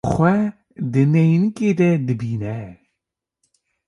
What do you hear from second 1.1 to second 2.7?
neynikê de dibîne.